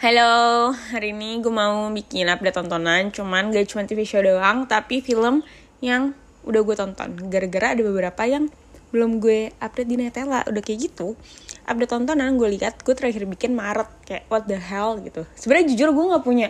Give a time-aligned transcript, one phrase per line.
[0.00, 5.04] Halo, hari ini gue mau bikin update tontonan Cuman gak cuma TV show doang Tapi
[5.04, 5.44] film
[5.84, 7.28] yang udah gue tonton.
[7.28, 8.48] Gara-gara ada beberapa yang
[8.96, 11.20] belum gue update di Netella Udah kayak gitu.
[11.68, 15.28] Update tontonan gue lihat gue terakhir bikin Maret Kayak what the hell gitu.
[15.36, 16.48] Sebenarnya jujur gue gak punya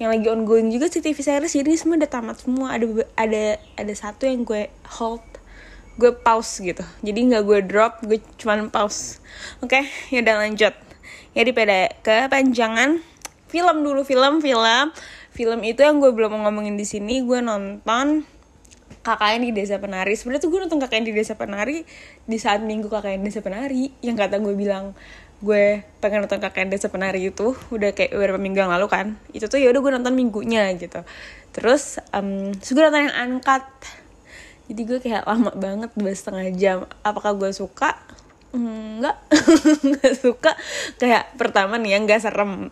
[0.00, 2.80] yang lagi ongoing juga sih TV series ini semua udah tamat semua.
[2.80, 3.44] Ada ada
[3.76, 5.20] ada satu yang gue hold
[6.00, 6.84] gue pause gitu.
[7.04, 9.20] Jadi nggak gue drop gue cuman pause.
[9.60, 10.85] Oke okay, ya udah lanjut
[11.36, 13.04] ya pada kepanjangan.
[13.46, 14.84] Film dulu film film.
[15.36, 18.24] Film itu yang gue belum ngomongin di sini gue nonton
[19.04, 20.16] KKN di Desa Penari.
[20.16, 21.84] Sebenarnya tuh gue nonton KKN di Desa Penari
[22.24, 23.92] di saat minggu KKN Desa Penari.
[24.00, 24.96] Yang kata gue bilang
[25.44, 29.20] gue pengen nonton KKN Desa Penari itu udah kayak beberapa minggu yang lalu kan.
[29.36, 31.04] Itu tuh ya udah gue nonton minggunya gitu.
[31.52, 33.68] Terus um, terus nonton yang angkat
[34.66, 36.76] jadi gue kayak lama banget dua setengah jam.
[37.06, 37.94] Apakah gue suka
[38.54, 39.16] enggak
[39.90, 40.52] nggak suka.
[41.00, 42.70] Kayak pertama nih yang nggak serem.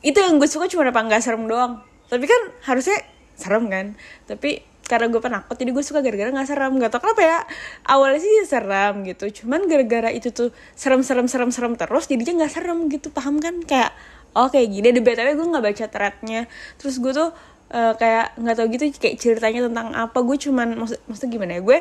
[0.00, 1.82] Itu yang gue suka cuma apa nggak serem doang.
[2.08, 2.98] Tapi kan harusnya
[3.38, 3.96] serem kan.
[4.26, 6.72] Tapi karena gue penakut jadi gue suka gara-gara nggak serem.
[6.82, 7.38] Gak tau kenapa ya.
[7.86, 9.24] Awalnya sih serem gitu.
[9.42, 13.08] Cuman gara-gara itu tuh serem serem serem serem terus jadinya nggak serem gitu.
[13.14, 13.62] Paham kan?
[13.62, 13.94] Kayak
[14.34, 14.88] oh gini.
[14.90, 16.50] Di btw gue nggak baca threadnya.
[16.80, 17.30] Terus gue tuh
[17.70, 20.18] uh, kayak nggak tau gitu kayak ceritanya tentang apa.
[20.26, 21.62] Gue cuman maksud maksudnya gimana ya?
[21.62, 21.78] Gue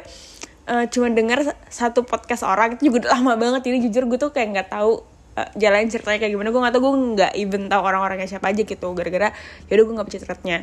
[0.70, 3.73] uh, cuma dengar satu podcast orang itu juga udah lama banget.
[3.73, 5.02] Ini jujur gue tuh kayak nggak tahu
[5.36, 6.50] uh, jalan ceritanya kayak gimana.
[6.53, 8.88] Gue nggak tahu gue nggak even tahu orang-orangnya siapa aja gitu.
[8.94, 9.34] Gara-gara
[9.67, 10.59] yaudah gue nggak baca threadnya.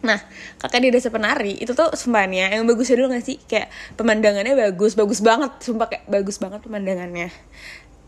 [0.00, 0.16] Nah,
[0.56, 3.36] kakak di desa penari itu tuh sumpahnya yang bagus dulu gak sih?
[3.36, 3.68] Kayak
[4.00, 7.28] pemandangannya bagus, bagus banget, sumpah kayak bagus banget pemandangannya.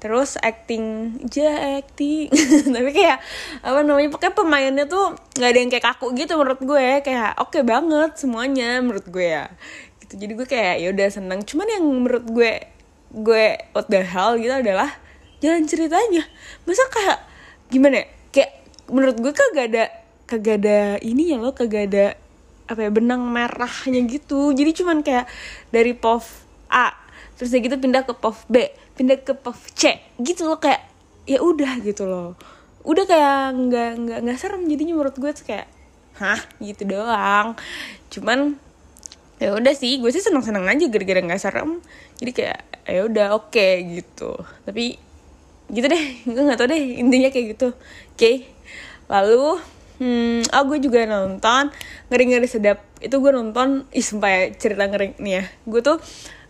[0.00, 2.32] Terus acting, aja acting,
[2.74, 3.20] tapi kayak
[3.60, 4.08] apa namanya?
[4.08, 8.16] Pokoknya pemainnya tuh nggak ada yang kayak kaku gitu menurut gue, kayak oke okay banget
[8.16, 9.52] semuanya menurut gue ya
[10.12, 10.28] gitu.
[10.28, 11.40] Jadi gue kayak ya udah seneng.
[11.48, 12.52] Cuman yang menurut gue
[13.12, 14.92] gue what the hell gitu adalah
[15.40, 16.28] jalan ceritanya.
[16.68, 17.18] Masa kayak
[17.72, 18.06] gimana ya?
[18.28, 18.50] Kayak
[18.92, 19.84] menurut gue kagak ada
[20.28, 22.06] kagak ada ini ya lo kagak ada
[22.68, 24.52] apa ya benang merahnya gitu.
[24.52, 25.24] Jadi cuman kayak
[25.72, 26.24] dari POV
[26.68, 26.92] A
[27.40, 28.56] terus gitu pindah ke POV B
[28.94, 30.60] pindah ke POV C gitu loh.
[30.60, 30.84] Kayak
[31.24, 32.36] ya udah gitu loh.
[32.84, 35.68] Udah kayak nggak nggak nggak serem jadinya menurut gue tuh kayak
[36.20, 36.40] hah?
[36.60, 37.56] Gitu doang.
[38.08, 38.56] Cuman
[39.42, 41.82] ya udah sih gue sih seneng seneng aja gara-gara nggak serem.
[42.22, 44.38] Jadi kayak ya udah oke okay, gitu.
[44.62, 44.94] Tapi
[45.66, 46.04] gitu deh.
[46.30, 47.68] Gue nggak tau deh intinya kayak gitu.
[47.74, 48.14] Oke.
[48.14, 48.36] Okay.
[49.10, 49.60] lalu
[50.00, 51.74] hmm, oh gue juga nonton
[52.08, 52.78] ngeri ngeri sedap.
[53.02, 55.44] Itu gue nonton ih sumpah ya, cerita ngeri nih ya.
[55.66, 55.98] Gue tuh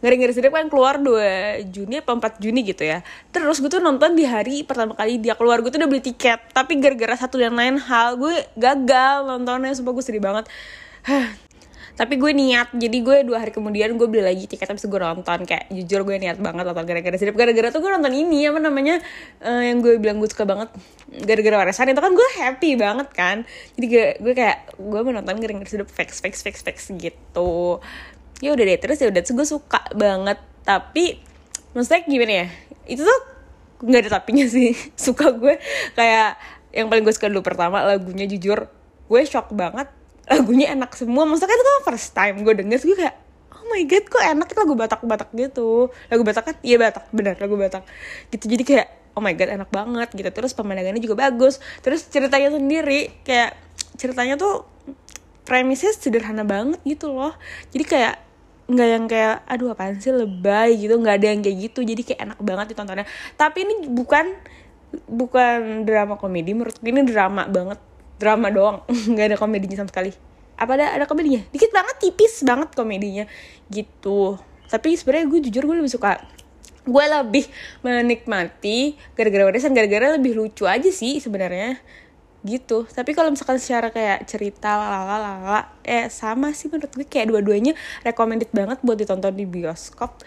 [0.04, 3.00] ngeri ngeri sedap kan keluar 2 Juni apa 4 Juni gitu ya.
[3.32, 5.64] Terus gue tuh nonton di hari pertama kali dia keluar.
[5.64, 9.72] Gue tuh udah beli tiket tapi gara-gara satu dan lain hal gue gagal nontonnya.
[9.74, 10.46] Sumpah gue sedih banget
[11.92, 15.44] tapi gue niat jadi gue dua hari kemudian gue beli lagi tiket habis gue nonton.
[15.44, 18.96] Kayak jujur gue niat banget nonton gara-gara sedap gara-gara tuh gue nonton ini apa namanya
[19.44, 20.72] uh, yang gue bilang gue suka banget.
[21.12, 23.36] Gara-gara warisan itu kan gue happy banget kan.
[23.76, 27.78] Jadi gue, gue kayak gue menonton gara-gara sedap fix fix fix fix gitu.
[28.40, 30.40] Ya udah deh terus ya udah gue suka banget.
[30.64, 31.20] Tapi
[31.76, 32.46] maksudnya gimana ya
[32.88, 33.20] itu tuh
[33.84, 34.72] nggak ada tapinya sih.
[34.96, 35.60] Suka gue
[35.92, 36.40] kayak
[36.72, 38.72] yang paling gue suka dulu pertama lagunya jujur
[39.12, 39.92] gue shock banget
[40.32, 41.28] lagunya enak semua.
[41.28, 43.16] Maksudnya itu kan first time gue denger gue kayak
[43.52, 45.70] oh my god kok enak itu lagu batak-batak gitu.
[46.08, 47.84] Lagu batak kan iya batak benar lagu batak.
[48.32, 50.30] Gitu jadi kayak oh my god enak banget gitu.
[50.32, 51.60] Terus pemandangannya juga bagus.
[51.84, 53.54] Terus ceritanya sendiri kayak
[54.00, 54.64] ceritanya tuh
[55.44, 57.36] premisnya sederhana banget gitu loh.
[57.70, 58.14] Jadi kayak
[58.72, 60.96] nggak yang kayak aduh apaan sih lebay gitu.
[60.96, 61.80] Nggak ada yang kayak gitu.
[61.84, 63.06] Jadi kayak enak banget ditontonnya.
[63.36, 64.26] Tapi ini bukan
[65.08, 67.80] bukan drama komedi menurut gue ini drama banget
[68.22, 68.86] drama doang.
[69.10, 70.14] Nggak ada komedinya sama sekali.
[70.54, 71.42] Apa ada ada komedinya?
[71.50, 73.26] Dikit banget tipis banget komedinya.
[73.66, 74.38] Gitu.
[74.70, 76.22] Tapi sebenarnya gue jujur gue lebih suka
[76.82, 77.46] gue lebih
[77.82, 79.74] menikmati gara-gara warisan.
[79.74, 81.82] Gara-gara lebih lucu aja sih sebenarnya.
[82.46, 82.86] Gitu.
[82.86, 87.74] Tapi kalau misalkan secara kayak cerita lalala eh sama sih menurut gue kayak dua-duanya
[88.06, 90.22] recommended banget buat ditonton di bioskop.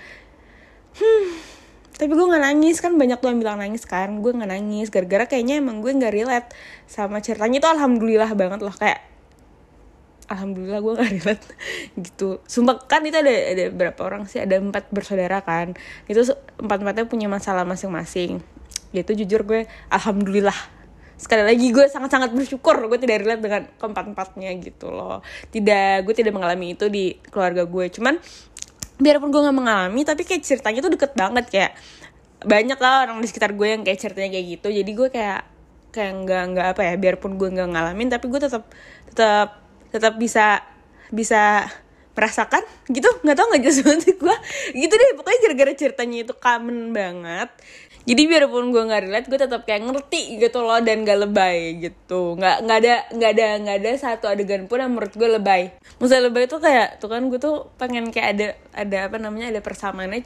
[0.99, 1.54] Hmm
[1.95, 4.19] tapi gue nggak nangis kan banyak tuh yang bilang nangis kan.
[4.19, 6.49] Gue nggak nangis gara-gara kayaknya emang gue nggak relate
[6.91, 7.63] sama ceritanya.
[7.63, 8.99] Itu alhamdulillah banget loh kayak
[10.27, 11.45] alhamdulillah gue nggak relate
[11.95, 12.43] gitu.
[12.43, 14.43] Sumpah kan itu ada ada berapa orang sih?
[14.43, 15.71] Ada empat bersaudara kan.
[16.11, 16.27] Itu
[16.59, 18.43] empat empatnya punya masalah masing-masing.
[18.91, 20.75] Gitu jujur gue alhamdulillah.
[21.15, 25.23] Sekali lagi gue sangat-sangat bersyukur gue tidak relate dengan keempat empatnya gitu loh.
[25.47, 27.87] Tidak gue tidak mengalami itu di keluarga gue.
[27.87, 28.19] Cuman
[28.95, 31.71] biarpun gue nggak mengalami tapi kayak ceritanya tuh deket banget kayak
[32.45, 34.67] banyak lah orang di sekitar gue yang kayak ceritanya kayak gitu.
[34.71, 35.41] Jadi gue kayak
[35.91, 38.63] kayak nggak nggak apa ya biarpun gue nggak ngalamin tapi gue tetap
[39.11, 39.49] tetap
[39.89, 40.61] tetap bisa
[41.09, 41.65] bisa
[42.15, 43.07] merasakan gitu.
[43.23, 44.35] Nggak tau nggak jelas banget gue
[44.79, 47.49] gitu deh pokoknya gara-gara ceritanya itu kamen banget
[48.05, 52.37] jadi biarpun gue nggak relate gue tetap kayak ngerti gitu loh dan gak lebay gitu.
[52.37, 55.73] Nggak nggak ada nggak ada nggak ada satu adegan pun yang menurut gue lebay.
[55.97, 58.47] Maksudnya lebay tuh kayak tuh kan gue tuh pengen kayak ada
[58.77, 60.21] ada apa namanya ada persamaannya.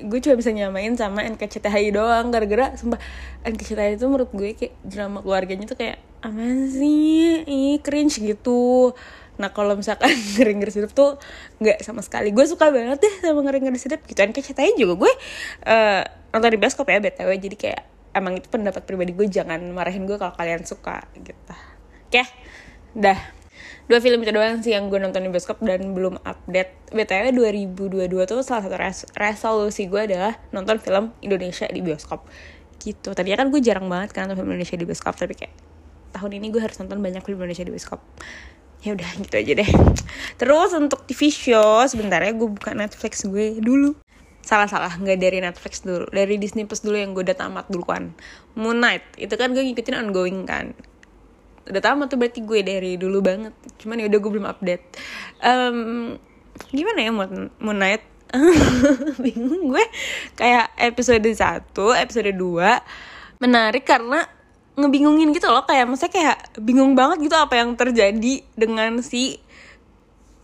[0.00, 2.96] Gue cuma bisa nyamain sama NKCTHI doang gara-gara sumpah
[3.44, 6.40] NKCTHI itu menurut gue kayak drama keluarganya tuh kayak apa
[6.72, 7.44] sih?
[7.44, 8.96] Ih cringe gitu.
[9.36, 10.08] Nah kalau misalkan
[10.40, 11.20] ngeri ngeri sedap tuh
[11.60, 12.32] nggak sama sekali.
[12.32, 14.00] Gue suka banget deh sama ngeri ngeri sedap.
[14.08, 15.12] Gitu ceritanya juga gue
[15.68, 17.30] uh, nonton di bioskop ya btw.
[17.38, 17.82] Jadi kayak
[18.14, 21.54] emang itu pendapat pribadi gue jangan marahin gue kalau kalian suka gitu.
[22.10, 22.26] Oke,
[22.94, 23.18] dah.
[23.90, 26.94] Dua film itu doang sih yang gue nonton di bioskop dan belum update.
[26.94, 32.26] BTW 2022 tuh salah satu res resolusi gue adalah nonton film Indonesia di bioskop.
[32.78, 33.10] Gitu.
[33.10, 35.54] Tadinya kan gue jarang banget kan nonton film Indonesia di bioskop, tapi kayak
[36.14, 38.00] tahun ini gue harus nonton banyak film Indonesia di bioskop
[38.80, 39.70] ya udah gitu aja deh
[40.40, 43.92] terus untuk TV show sebentar ya gue buka Netflix gue dulu
[44.50, 48.10] salah salah nggak dari Netflix dulu dari Disney Plus dulu yang gue udah tamat duluan.
[48.58, 50.74] Moon Knight itu kan gue ngikutin ongoing kan.
[51.70, 54.84] Udah tamat tuh berarti gue dari dulu banget cuman ya udah gue belum update.
[55.38, 55.78] Um,
[56.74, 58.02] gimana ya Moon, Knight?
[59.24, 59.84] Bingung gue.
[60.34, 61.70] Kayak episode 1
[62.02, 64.26] episode 2 menarik karena
[64.74, 69.38] ngebingungin gitu loh kayak maksudnya kayak bingung banget gitu apa yang terjadi dengan si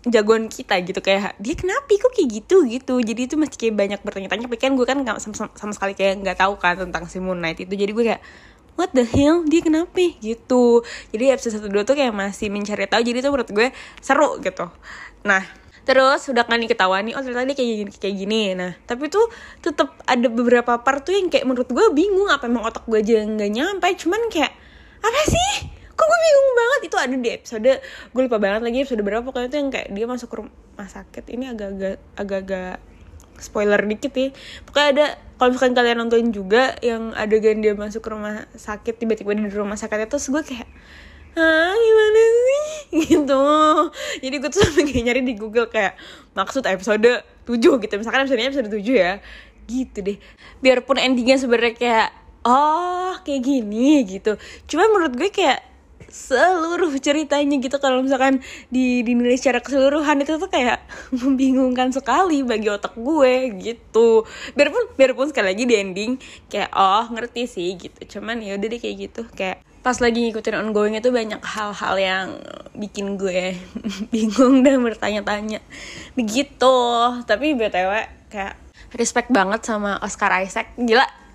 [0.06, 2.62] jagoan kita gitu kayak dia kenapa kok kayak gitu?
[2.62, 2.94] Gitu.
[3.02, 6.22] Jadi itu masih kayak banyak bertanya-tanya tapi kan gue kan gak, sama, sama sekali kayak
[6.22, 7.74] nggak tahu kan tentang si Moon Knight itu.
[7.74, 8.22] Jadi gue kayak
[8.78, 9.42] what the hell?
[9.42, 9.98] Dia kenapa?
[10.22, 10.86] Gitu.
[11.10, 13.02] Jadi episode satu dua tuh kayak masih mencari tahu.
[13.02, 13.68] Jadi itu menurut gue
[13.98, 14.70] seru gitu.
[15.26, 15.42] Nah
[15.86, 18.40] terus udah kan ketahuan nih oh ternyata dia kayak gini kayak gini.
[18.54, 19.26] Nah tapi tuh
[19.58, 23.26] tetap ada beberapa part tuh yang kayak menurut gue bingung apa emang otak gue aja
[23.26, 23.88] nggak nyampe.
[23.98, 24.54] Cuman kayak
[25.02, 26.81] apa sih kok gue bingung banget?
[26.93, 27.72] Itu ada di episode
[28.12, 29.25] gue lupa banget lagi episode berapa.
[29.25, 31.25] Pokoknya tuh yang kayak dia masuk ke rumah sakit.
[31.32, 32.76] Ini agak-agak agak-agak
[33.40, 34.28] spoiler dikit ya.
[34.64, 35.06] Pokoknya ada
[35.37, 39.76] kalau misalkan kalian nonton juga yang adegan dia masuk ke rumah sakit tiba-tiba di rumah
[39.76, 40.69] sakit itu gue kayak
[41.37, 42.64] ah gimana sih?
[43.12, 43.44] Gitu.
[44.25, 46.00] Jadi gue tuh sampai kayak nyari di Google kayak
[46.32, 47.94] maksud episode 7 gitu.
[48.00, 49.20] Misalkan episode episode 7 ya.
[49.69, 50.19] Gitu deh.
[50.64, 52.08] Biarpun endingnya sebenarnya kayak
[52.49, 54.40] oh kayak gini gitu.
[54.64, 55.60] Cuma menurut gue kayak
[56.10, 57.76] seluruh ceritanya gitu.
[57.78, 58.40] Kalau misalkan
[58.72, 60.82] di dinilai secara keseluruhan itu tuh kayak
[61.20, 64.24] membingungkan sekali bagi otak gue gitu.
[64.54, 66.12] Biarpun biarpun sekali lagi di ending
[66.50, 68.18] kayak oh ngerti sih gitu.
[68.18, 69.22] Cuman ya udah deh kayak gitu.
[69.34, 72.26] Kayak pas lagi ngikutin ongoing itu banyak hal-hal yang
[72.74, 73.54] bikin gue
[74.14, 75.62] bingung dan bertanya-tanya.
[76.18, 76.76] Begitu.
[77.22, 77.92] Tapi btw
[78.30, 78.54] kayak
[78.94, 80.74] respect banget sama Oscar Isaac.
[80.78, 81.25] Gila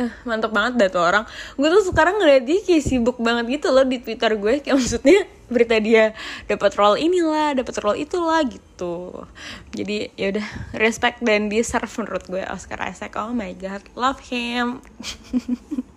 [0.00, 1.24] uh, mantep banget dah tuh orang.
[1.60, 4.64] Gue tuh sekarang ngeliat dia kayak sibuk banget gitu loh di twitter gue.
[4.64, 6.16] Kayak maksudnya berita dia
[6.48, 9.28] dapat role inilah dapat role itulah gitu.
[9.76, 10.46] Jadi ya udah
[10.80, 13.12] respect dan deserve menurut gue Oscar Isaac.
[13.20, 14.80] Oh my god love him.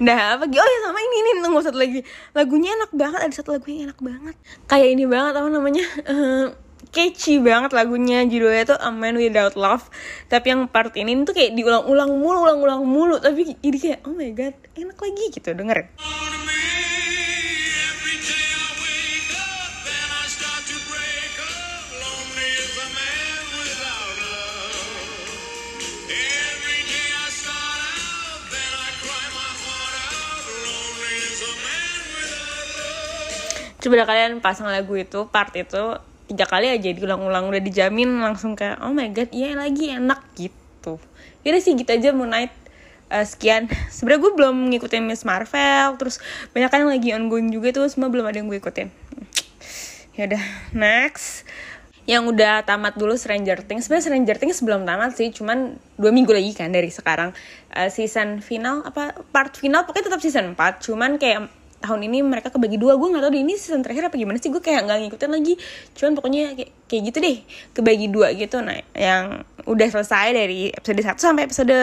[0.00, 2.00] Nah apa oh ya sama ini nih tunggu satu lagi.
[2.32, 4.36] Lagunya enak banget ada satu lagu yang enak banget.
[4.64, 5.84] Kayak ini banget apa namanya?
[6.08, 6.46] Uh,
[6.92, 8.22] catchy banget lagunya.
[8.28, 9.88] Judulnya tuh A Man Without Love.
[10.28, 13.16] Tapi yang part ini tuh kayak diulang-ulang mulu ulang-ulang mulu.
[13.18, 15.88] Tapi jadi kayak oh my god enak lagi gitu dengerin
[33.82, 35.98] coba kalian pasang lagu itu part itu
[36.32, 40.96] tiga kali aja diulang-ulang udah dijamin langsung kayak oh my god iya lagi enak gitu.
[41.44, 42.48] Jadi sih gitu aja mau naik
[43.12, 43.68] uh, sekian.
[43.92, 46.16] Sebenarnya gue belum ngikutin Miss Marvel terus
[46.56, 48.88] banyak kan yang lagi ongoing juga tuh semua belum ada yang gue ikutin.
[50.16, 51.44] Ya udah next.
[52.02, 53.86] Yang udah tamat dulu Stranger Things.
[53.86, 57.36] Sebenarnya Stranger Things belum tamat sih cuman dua minggu lagi kan dari sekarang.
[57.70, 62.54] Uh, season final apa part final pokoknya tetap season 4 cuman kayak tahun ini mereka
[62.54, 62.94] kebagi dua.
[62.94, 64.48] Gue nggak tahu di ini season terakhir apa gimana sih?
[64.48, 65.54] Gue kayak nggak ngikutin lagi.
[65.98, 67.36] Cuman pokoknya kayak, kayak gitu deh
[67.74, 68.56] kebagi dua gitu.
[68.62, 71.78] Nah yang udah selesai dari episode 1 sampai episode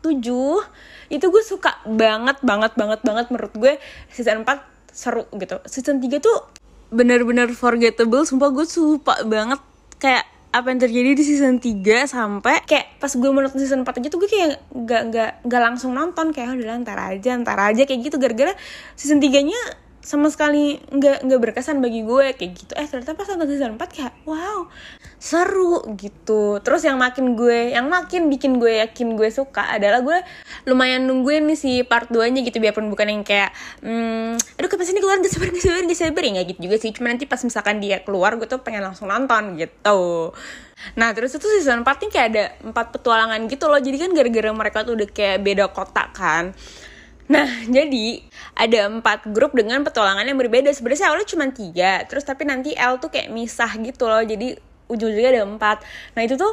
[0.00, 3.26] 7 itu gue suka banget banget banget banget.
[3.30, 3.72] Menurut gue
[4.10, 4.58] season 4
[4.90, 5.60] seru gitu.
[5.68, 6.50] Season 3 tuh
[6.90, 8.24] bener-bener forgettable.
[8.24, 9.60] Sumpah gue suka banget.
[10.00, 14.06] Kayak apa yang terjadi di season 3 sampai kayak pas gue menonton season 4 aja
[14.06, 16.30] tuh gue kayak gak, gak, gak langsung nonton.
[16.30, 17.82] Kayak udah ntar aja ntar aja.
[17.82, 18.54] Kayak gitu gara-gara
[18.94, 19.60] season 3 nya
[20.04, 22.72] sama sekali nggak nggak berkesan bagi gue kayak gitu.
[22.76, 24.68] Eh ternyata pas nonton season 4 kayak wow
[25.16, 26.60] seru gitu.
[26.60, 30.20] Terus yang makin gue yang makin bikin gue yakin gue suka adalah gue
[30.68, 32.60] lumayan nungguin nih si part 2 nya gitu.
[32.60, 35.16] Biarpun bukan yang kayak hmm, aduh kapan sih keluar?
[35.24, 36.92] Gak sabar gak sabar gak ya gitu juga sih.
[36.92, 40.36] Cuma nanti pas misalkan dia keluar gue tuh pengen langsung nonton gitu.
[41.00, 43.80] Nah terus itu season 4 nih kayak ada empat petualangan gitu loh.
[43.80, 46.52] Jadi kan gara-gara mereka tuh udah kayak beda kota kan
[47.24, 48.20] Nah, jadi
[48.52, 50.68] ada empat grup dengan petualangan yang berbeda.
[50.76, 54.20] Sebenarnya awalnya cuma tiga, terus tapi nanti L tuh kayak misah gitu loh.
[54.20, 54.52] Jadi
[54.92, 55.80] ujung-ujungnya ada empat.
[56.12, 56.52] Nah itu tuh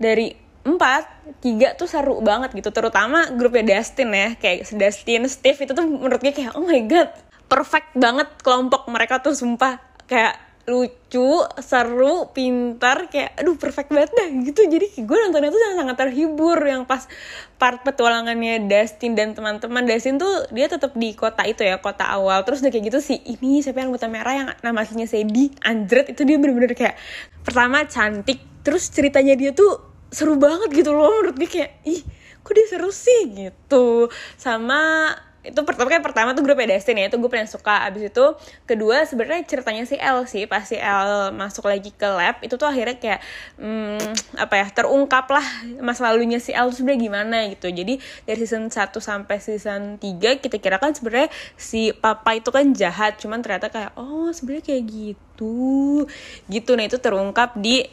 [0.00, 0.32] dari
[0.66, 1.04] empat,
[1.44, 2.72] tiga tuh seru banget gitu.
[2.72, 7.12] Terutama grupnya Dustin ya, kayak Dustin, Steve itu tuh menurut gue kayak oh my god,
[7.46, 14.28] perfect banget kelompok mereka tuh sumpah kayak lucu, seru, pintar, kayak aduh perfect banget dah
[14.42, 14.66] gitu.
[14.66, 17.06] Jadi gue nontonnya tuh sangat, sangat terhibur yang pas
[17.54, 19.86] part petualangannya Dustin dan teman-teman.
[19.86, 22.42] Dustin tuh dia tetap di kota itu ya, kota awal.
[22.42, 26.10] Terus udah kayak gitu sih, ini siapa yang buta merah yang nama aslinya Sadie, Andret
[26.10, 26.98] itu dia bener-bener kayak
[27.46, 32.02] pertama cantik, terus ceritanya dia tuh seru banget gitu loh menurut gue kayak ih
[32.46, 34.06] kok dia seru sih gitu
[34.38, 35.10] sama
[35.46, 37.86] itu pertama kan pertama tuh grup Destin ya itu gue paling suka.
[37.86, 38.24] Abis itu
[38.66, 42.66] kedua sebenarnya ceritanya si L sih pas si L masuk lagi ke lab itu tuh
[42.66, 43.20] akhirnya kayak
[43.56, 45.46] hmm, apa ya terungkap lah
[45.78, 47.70] masa lalunya si L sebenarnya gimana gitu.
[47.70, 52.66] Jadi dari season 1 sampai season 3 kita kira kan sebenarnya si papa itu kan
[52.74, 56.04] jahat cuman ternyata kayak oh sebenarnya kayak gitu.
[56.50, 57.86] Gitu nah itu terungkap di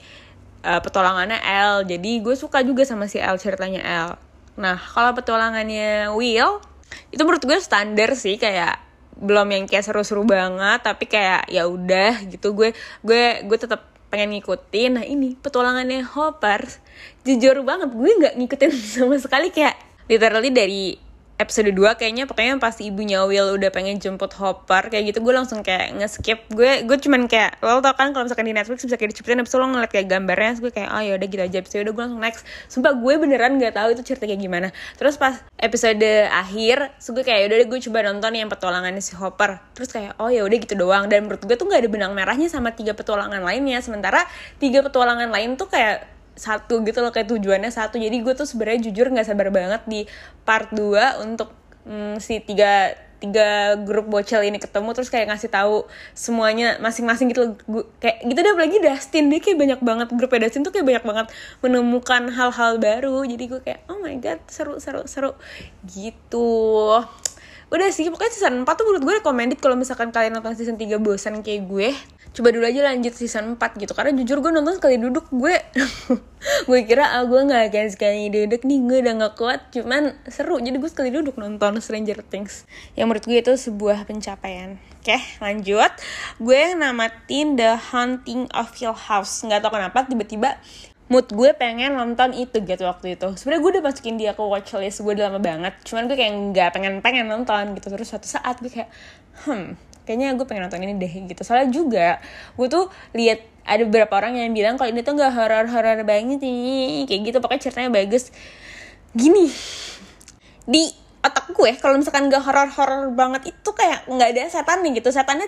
[0.66, 1.86] uh, petualangannya L.
[1.86, 4.10] Jadi gue suka juga sama si L ceritanya L.
[4.58, 6.73] Nah kalau petualangannya Will
[7.12, 8.80] itu menurut gue standar sih kayak
[9.14, 12.54] belum yang kayak seru-seru banget tapi kayak ya udah gitu.
[12.58, 12.74] Gue
[13.06, 15.02] gue gue tetap pengen ngikutin.
[15.02, 16.66] Nah ini petualangannya Hopper
[17.26, 18.72] jujur banget gue nggak ngikutin
[19.02, 19.50] sama sekali.
[19.50, 19.78] Kayak
[20.10, 20.84] literally dari
[21.42, 25.66] episode 2 kayaknya pokoknya pas ibunya Will udah pengen jemput Hopper kayak gitu gue langsung
[25.66, 26.46] kayak nge-skip.
[26.54, 29.66] Gue gue cuman kayak lo tau kan kalau misalkan di Netflix bisa kayak dicepetin episode
[29.66, 31.58] lo ngeliat kayak gambarnya gue kayak oh ya udah gitu aja.
[31.60, 32.42] Episode udah gue langsung next.
[32.70, 34.68] Sumpah gue beneran gak tahu itu cerita kayak gimana.
[35.02, 39.18] Terus pas episode akhir so gue kayak ya udah gue coba nonton yang petualangannya si
[39.18, 39.58] Hopper.
[39.74, 41.10] Terus kayak oh ya udah gitu doang.
[41.10, 43.82] Dan menurut gue tuh gak ada benang merahnya sama tiga petualangan lainnya.
[43.82, 44.22] Sementara
[44.62, 48.02] tiga petualangan lain tuh kayak satu gitu loh kayak tujuannya satu.
[48.02, 50.06] Jadi gue tuh sebenarnya jujur nggak sabar banget di
[50.44, 51.54] part 2 untuk
[51.86, 57.56] mm, si tiga tiga grup bocil ini ketemu terus kayak ngasih tahu semuanya masing-masing gitu
[57.56, 59.32] gue, kayak gitu deh apalagi Dustin.
[59.32, 61.28] Dia kayak banyak banget grup Dustin tuh kayak banyak banget
[61.64, 63.24] menemukan hal-hal baru.
[63.24, 65.32] Jadi gue kayak oh my god seru seru seru.
[65.88, 66.52] Gitu.
[67.74, 71.00] Udah sih pokoknya season 4 tuh menurut gue recommended kalau misalkan kalian nonton season 3
[71.00, 71.90] bosan kayak gue
[72.34, 73.94] coba dulu aja lanjut season 4 gitu.
[73.94, 75.56] Karena jujur gue nonton sekali duduk gue
[76.70, 79.62] gue kira ah gue nggak akan sekali duduk nih gue udah gak kuat.
[79.70, 82.66] Cuman seru jadi gue sekali duduk nonton Stranger Things.
[82.98, 84.82] Yang menurut gue itu sebuah pencapaian.
[85.00, 85.94] Oke lanjut.
[86.42, 89.46] Gue namatin The Haunting of Hill House.
[89.46, 90.58] Nggak tau kenapa tiba-tiba
[91.14, 93.30] mood gue pengen nonton itu gitu waktu itu.
[93.38, 95.78] Sebenarnya gue udah masukin dia ke watchlist gue udah lama banget.
[95.86, 97.94] Cuman gue kayak nggak pengen pengen nonton gitu.
[97.94, 98.90] Terus suatu saat gue kayak
[99.46, 101.42] hmm kayaknya gue pengen nonton ini deh gitu.
[101.44, 102.08] Soalnya juga
[102.56, 106.40] gue tuh lihat ada beberapa orang yang bilang kalau ini tuh nggak horor horor banget
[106.44, 107.38] nih kayak gitu.
[107.40, 108.30] Pokoknya ceritanya bagus.
[109.16, 109.48] Gini
[110.64, 110.84] di
[111.24, 115.10] otak gue kalau misalkan gak horor horor banget itu kayak nggak ada setan nih gitu.
[115.12, 115.48] Setannya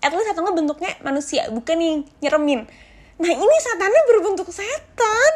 [0.00, 2.66] at least setannya bentuknya manusia bukan nih nyeremin.
[3.16, 5.32] Nah ini setannya berbentuk setan.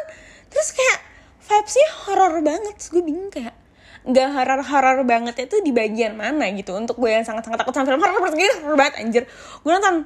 [0.51, 0.99] Terus kayak
[1.47, 2.73] vibesnya horor banget.
[2.79, 3.60] Terus gue bingung kayak
[4.01, 6.73] nggak horor-horor banget itu di bagian mana gitu.
[6.73, 9.23] Untuk gue yang sangat-sangat takut sama film horor horor horor banget anjir.
[9.61, 10.05] Gue nonton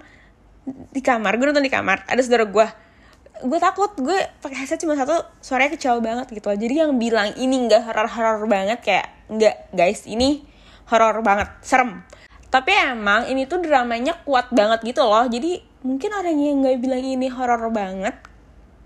[0.91, 2.03] di kamar gue nonton di kamar.
[2.09, 2.67] Ada saudara gue
[3.35, 5.11] gue takut gue pakai headset cuma satu
[5.43, 6.57] suaranya kecil banget gitu loh.
[6.59, 10.43] Jadi yang bilang ini nggak horor-horor banget kayak nggak guys ini
[10.91, 12.03] horor banget serem.
[12.47, 15.27] Tapi emang ini tuh dramanya kuat banget gitu loh.
[15.27, 18.15] Jadi mungkin orang yang nggak bilang ini horor banget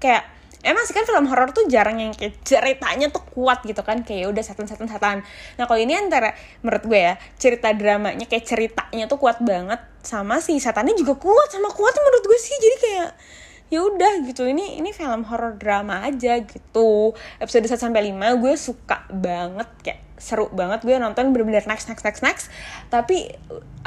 [0.01, 4.03] kayak emang sih kan film horor tuh jarang yang kayak ceritanya tuh kuat gitu kan
[4.03, 5.17] kayak ya udah setan setan setan
[5.55, 6.35] nah kalau ini antara
[6.65, 11.51] menurut gue ya cerita dramanya kayak ceritanya tuh kuat banget sama si setannya juga kuat
[11.51, 12.55] sama kuat menurut gue sih.
[12.55, 13.09] Jadi kayak
[13.69, 17.13] ya udah gitu ini ini film horror drama aja gitu.
[17.37, 22.03] Episode 1 sampai 5 gue suka banget kayak seru banget gue nonton bener-bener next next
[22.03, 22.45] next next.
[22.91, 23.31] Tapi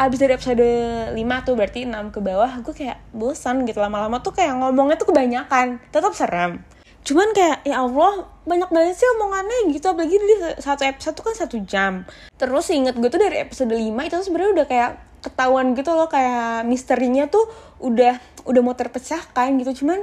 [0.00, 0.66] abis dari episode
[1.12, 3.78] 5 tuh berarti 6 ke bawah gue kayak bosan gitu.
[3.78, 6.64] Lama-lama tuh kayak ngomongnya tuh kebanyakan tetap serem.
[7.02, 9.86] Cuman kayak ya Allah banyak banget sih omongannya gitu.
[9.92, 11.92] Apalagi di satu episode tuh kan satu jam.
[12.40, 14.90] Terus inget gue tuh dari episode 5 itu sebenarnya udah kayak
[15.22, 16.08] ketahuan gitu loh.
[16.08, 17.44] Kayak misterinya tuh
[17.84, 19.84] udah udah mau terpecahkan gitu.
[19.84, 20.02] Cuman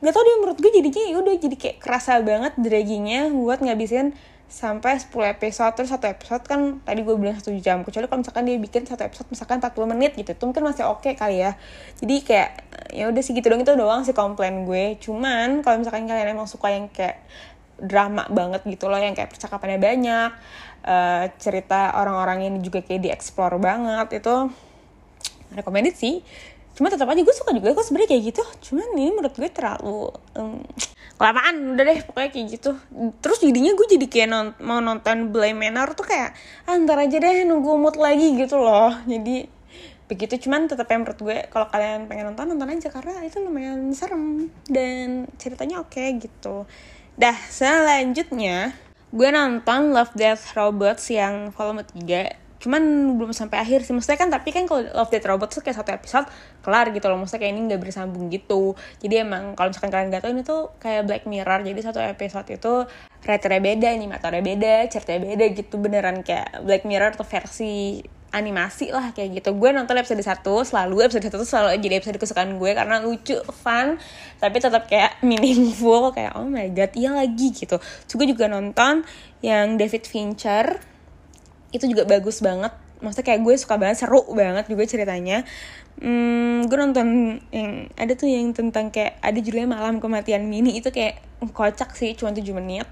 [0.00, 4.16] gak tau dia menurut gue jadinya ya udah jadi kayak kerasa banget draggingnya buat ngabisin
[4.50, 5.72] sampai 10 episode.
[5.78, 7.86] Terus satu episode kan tadi gue bilang satu jam.
[7.86, 11.06] Kecuali kalau misalkan dia bikin satu episode misalkan 40 menit gitu itu mungkin masih oke
[11.06, 11.54] okay kali ya.
[12.02, 12.50] Jadi kayak
[12.90, 14.98] ya udah sih gitu dong itu doang sih komplain gue.
[14.98, 17.22] Cuman kalau misalkan kalian emang suka yang kayak
[17.80, 20.30] drama banget gitu loh yang kayak percakapannya banyak
[20.84, 24.52] uh, cerita orang-orang ini juga kayak dieksplor banget itu
[25.56, 26.20] recommended sih
[26.80, 28.42] cuma tetap aja gue suka juga kok sebenarnya kayak gitu.
[28.72, 30.64] Cuman ini menurut gue terlalu um,
[31.20, 31.76] kelamaan.
[31.76, 32.70] Udah deh pokoknya kayak gitu.
[33.20, 36.32] Terus jadinya gue jadi kayak non mau nonton Blame Manor tuh kayak
[36.64, 38.96] ah, aja deh nunggu mood lagi gitu loh.
[39.04, 39.44] Jadi
[40.08, 40.48] begitu.
[40.48, 42.88] Cuman tetap yang menurut gue kalau kalian pengen nonton nonton aja.
[42.88, 46.64] Karena itu lumayan serem dan ceritanya oke okay, gitu.
[47.20, 48.72] Dah selanjutnya
[49.12, 53.96] gue nonton Love Death Robots yang volume 3 cuman belum sampai akhir sih.
[53.96, 56.28] Maksudnya kan tapi kan kalau Love Death Robot tuh kayak satu episode
[56.60, 57.16] kelar gitu loh.
[57.16, 58.76] Maksudnya kayak ini nggak bersambung gitu.
[59.00, 61.60] Jadi emang kalau misalkan kalian nggak tahu ini tuh kayak Black Mirror.
[61.64, 62.72] Jadi satu episode itu
[63.24, 65.74] raternya beda animatornya beda ceritanya beda gitu.
[65.80, 69.50] Beneran kayak Black Mirror tuh versi animasi lah kayak gitu.
[69.58, 73.40] Gue nonton episode satu selalu episode satu tuh selalu jadi episode kesukaan gue karena lucu
[73.50, 73.98] fun
[74.38, 76.14] tapi tetap kayak meaningful.
[76.14, 77.80] Kayak oh my god iya lagi gitu.
[78.14, 79.02] Gue juga nonton
[79.40, 80.89] yang David Fincher
[81.70, 82.74] itu juga bagus banget.
[83.00, 85.46] Maksudnya kayak gue suka banget seru banget juga ceritanya.
[86.00, 90.76] Hmm, gue nonton yang ada tuh yang tentang kayak ada judulnya malam kematian mini.
[90.76, 92.84] Itu kayak kocak sih cuma 7 menit.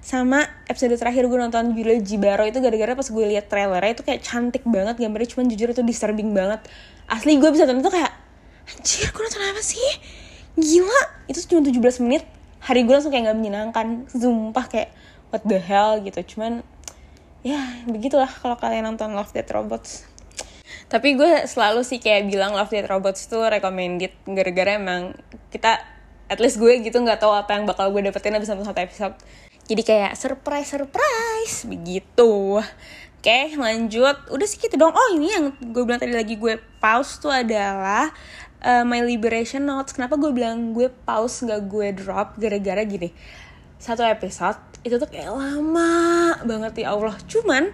[0.00, 4.20] Sama episode terakhir gue nonton judulnya Jibaro itu gara-gara pas gue liat trailernya itu kayak
[4.24, 6.64] cantik banget gambarnya cuma jujur itu disturbing banget.
[7.04, 8.12] Asli gue bisa nonton tuh kayak
[8.70, 9.90] anjir gue nonton apa sih?
[10.56, 11.28] Gila.
[11.28, 12.24] Itu cuma 17 menit.
[12.64, 13.86] Hari gue langsung kayak gak menyenangkan.
[14.08, 14.88] Sumpah kayak
[15.28, 16.00] what the hell?
[16.00, 16.36] gitu.
[16.36, 16.64] Cuman
[17.40, 20.04] ya begitulah kalau kalian nonton Love Death Robots.
[20.90, 25.14] Tapi gue selalu sih kayak bilang Love Death Robots tuh recommended gara-gara emang
[25.54, 25.78] kita
[26.30, 29.14] at least gue gitu nggak tahu apa yang bakal gue dapetin abis nonton satu episode.
[29.70, 32.58] Jadi kayak surprise surprise begitu.
[33.20, 34.16] Oke lanjut.
[34.34, 34.94] Udah sih gitu dong.
[34.94, 38.10] Oh ini yang gue bilang tadi lagi gue pause tuh adalah
[38.62, 39.94] uh, my liberation notes.
[39.94, 42.38] Kenapa gue bilang gue pause nggak gue drop?
[42.38, 43.14] Gara-gara gini.
[43.78, 45.92] Satu episode itu tuh kayak lama
[46.44, 47.16] banget ya Allah.
[47.28, 47.72] Cuman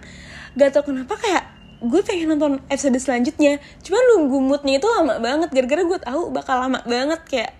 [0.57, 1.43] gak tau kenapa kayak
[1.77, 3.61] gue pengen nonton episode selanjutnya.
[3.85, 5.49] Cuman nunggu moodnya itu lama banget.
[5.53, 7.21] Gara-gara gue tahu bakal lama banget.
[7.27, 7.51] Kayak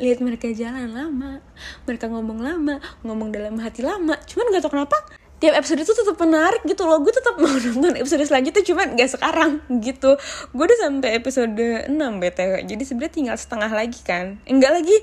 [0.00, 1.44] lihat mereka jalan lama
[1.84, 4.16] mereka ngomong lama ngomong dalam hati lama.
[4.24, 4.96] Cuman gak tau kenapa
[5.42, 7.02] tiap episode itu tetap menarik gitu loh.
[7.02, 9.50] Gue tetap mau nonton episode selanjutnya cuman gak sekarang
[9.82, 10.14] gitu.
[10.54, 11.58] Gue udah sampai episode
[11.90, 14.38] 6 btw jadi sebenarnya tinggal setengah lagi kan.
[14.46, 14.94] Enggak lagi.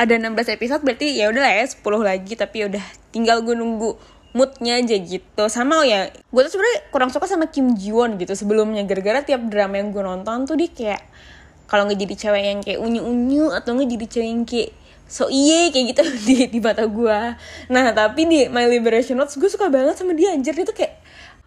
[0.00, 2.32] Ada 16 episode berarti ya udah lah ya 10 lagi.
[2.32, 4.00] Tapi udah tinggal gue nunggu
[4.32, 5.44] moodnya aja gitu.
[5.52, 8.80] Sama ya gue tuh sebenarnya kurang suka sama Kim Ji Won gitu sebelumnya.
[8.88, 11.02] Gara-gara tiap drama yang gue nonton tuh dia kayak
[11.68, 14.70] kalau nggak jadi cewek yang kayak unyu unyu atau nggak jadi cewek yang kayak
[15.04, 17.20] so iye kayak gitu di di mata gue
[17.68, 20.52] nah tapi di My Liberation Notes gue suka banget sama dia anjir.
[20.56, 21.00] Dia tuh kayak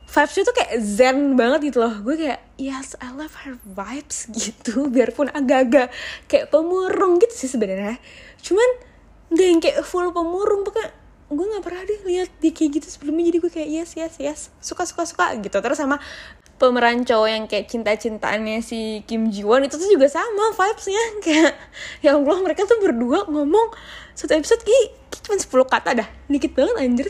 [0.07, 1.93] vibesnya tuh kayak zen banget gitu loh.
[2.01, 4.87] Gue kayak yes I love her vibes gitu.
[4.87, 5.91] Biarpun agak-agak
[6.31, 7.99] kayak pemurung gitu sih sebenarnya.
[8.41, 8.69] Cuman
[9.27, 10.95] gak yang kayak full pemurung pokoknya
[11.27, 13.29] gue nggak pernah deh lihat dia kayak gitu sebelumnya.
[13.29, 14.39] Jadi gue kayak yes yes yes.
[14.63, 15.57] Suka suka suka gitu.
[15.59, 15.99] Terus sama
[16.57, 21.03] pemeran cowok yang kayak cinta-cintaannya si Kim Ji Won itu tuh juga sama vibesnya.
[21.25, 21.53] Kayak
[22.01, 23.73] ya Allah mereka tuh berdua ngomong
[24.17, 27.07] satu episode kayak, kayak cuma 10 kata dah dikit banget anjir.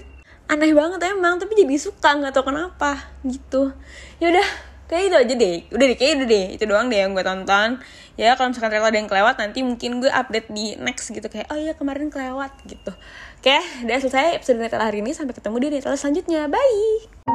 [0.47, 3.71] Aneh banget emang tapi jadi suka nggak tau kenapa gitu.
[4.19, 4.47] Ya udah
[4.91, 5.57] kayak itu aja deh.
[5.71, 6.45] Udah deh kayak itu deh.
[6.55, 7.79] Itu doang deh yang gue tonton.
[8.19, 11.27] Ya kalau misalkan ternyata ada yang kelewat nanti mungkin gue update di next gitu.
[11.27, 12.91] Kayak oh iya kemarin kelewat gitu.
[13.39, 15.15] Oke udah selesai episode Natal hari ini.
[15.15, 16.51] Sampai ketemu di Natal selanjutnya.
[16.51, 17.26] Bye